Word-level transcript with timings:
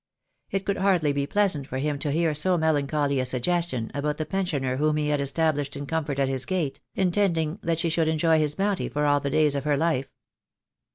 It 0.49 0.65
could 0.65 0.77
hardly 0.77 1.13
be 1.13 1.27
pleasant 1.27 1.67
for 1.67 1.77
him 1.77 1.99
to 1.99 2.09
hear 2.09 2.33
so 2.33 2.57
melancholy 2.57 3.19
a 3.19 3.25
suggestion 3.27 3.91
about 3.93 4.17
the 4.17 4.25
pensioner 4.25 4.77
whom 4.77 4.97
he 4.97 5.09
had 5.09 5.21
established 5.21 5.75
in 5.77 5.85
comfort 5.85 6.17
at 6.17 6.27
his 6.27 6.47
gate, 6.47 6.79
intending 6.95 7.59
that 7.61 7.77
she 7.77 7.89
should 7.89 8.07
enjoy 8.07 8.39
his 8.39 8.55
bounty 8.55 8.89
for 8.89 9.05
all 9.05 9.19
the 9.19 9.29
days 9.29 9.53
of 9.53 9.63
her 9.63 9.77
life. 9.77 10.09